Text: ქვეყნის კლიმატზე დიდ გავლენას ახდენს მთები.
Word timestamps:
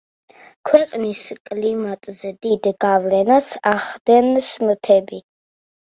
ქვეყნის 0.69 1.19
კლიმატზე 1.49 2.33
დიდ 2.47 2.71
გავლენას 2.85 3.53
ახდენს 3.73 4.51
მთები. 4.69 5.25